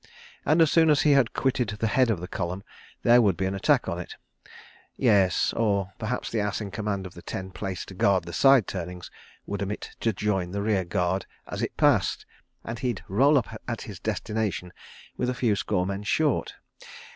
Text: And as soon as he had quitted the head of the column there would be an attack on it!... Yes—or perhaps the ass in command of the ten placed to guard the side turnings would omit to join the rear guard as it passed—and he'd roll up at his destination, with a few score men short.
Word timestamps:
And 0.47 0.63
as 0.63 0.71
soon 0.71 0.89
as 0.89 1.03
he 1.03 1.11
had 1.11 1.31
quitted 1.31 1.67
the 1.69 1.85
head 1.85 2.09
of 2.09 2.19
the 2.19 2.27
column 2.27 2.63
there 3.03 3.21
would 3.21 3.37
be 3.37 3.45
an 3.45 3.53
attack 3.53 3.87
on 3.87 3.99
it!... 3.99 4.15
Yes—or 4.97 5.93
perhaps 5.99 6.31
the 6.31 6.39
ass 6.39 6.59
in 6.59 6.71
command 6.71 7.05
of 7.05 7.13
the 7.13 7.21
ten 7.21 7.51
placed 7.51 7.89
to 7.89 7.93
guard 7.93 8.23
the 8.23 8.33
side 8.33 8.65
turnings 8.65 9.11
would 9.45 9.61
omit 9.61 9.91
to 9.99 10.11
join 10.11 10.53
the 10.53 10.63
rear 10.63 10.85
guard 10.85 11.27
as 11.45 11.61
it 11.61 11.77
passed—and 11.77 12.79
he'd 12.79 13.03
roll 13.07 13.37
up 13.37 13.49
at 13.67 13.83
his 13.83 13.99
destination, 13.99 14.73
with 15.17 15.29
a 15.29 15.35
few 15.35 15.55
score 15.55 15.85
men 15.85 16.01
short. 16.01 16.55